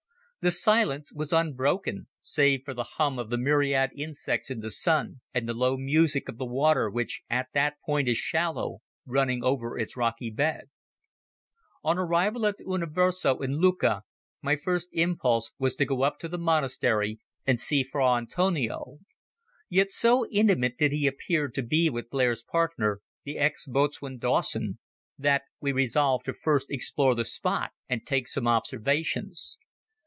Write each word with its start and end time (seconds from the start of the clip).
The 0.43 0.49
silence 0.49 1.13
was 1.13 1.31
unbroken, 1.31 2.07
save 2.23 2.63
for 2.65 2.73
the 2.73 2.83
hum 2.97 3.19
of 3.19 3.29
the 3.29 3.37
myriad 3.37 3.91
insects 3.95 4.49
in 4.49 4.59
the 4.59 4.71
sun, 4.71 5.21
and 5.35 5.47
the 5.47 5.53
low 5.53 5.77
music 5.77 6.27
of 6.27 6.39
the 6.39 6.47
water 6.47 6.89
which 6.89 7.21
at 7.29 7.49
that 7.53 7.75
point 7.85 8.07
is 8.07 8.17
shallow, 8.17 8.79
running 9.05 9.43
over 9.43 9.77
its 9.77 9.95
rocky 9.95 10.31
bed. 10.31 10.71
On 11.83 11.99
arrival 11.99 12.47
at 12.47 12.57
the 12.57 12.63
Universo 12.63 13.37
in 13.37 13.59
Lucca, 13.61 14.01
my 14.41 14.55
first 14.55 14.89
impulse 14.93 15.51
was 15.59 15.75
to 15.75 15.85
go 15.85 16.01
up 16.01 16.17
to 16.17 16.27
the 16.27 16.39
monastery 16.39 17.19
and 17.45 17.59
see 17.59 17.83
Fra 17.83 18.15
Antonio. 18.15 18.97
Yet 19.69 19.91
so 19.91 20.25
intimate 20.31 20.75
did 20.79 20.91
he 20.91 21.05
appear 21.05 21.49
to 21.49 21.61
be 21.61 21.87
with 21.87 22.09
Blair's 22.09 22.41
partner, 22.41 23.01
the 23.25 23.37
ex 23.37 23.67
boatswain 23.67 24.17
Dawson, 24.17 24.79
that 25.19 25.43
we 25.59 25.71
resolved 25.71 26.25
to 26.25 26.33
first 26.33 26.71
explore 26.71 27.13
the 27.13 27.25
spot 27.25 27.69
and 27.87 28.07
take 28.07 28.27
some 28.27 28.47
observations. 28.47 29.59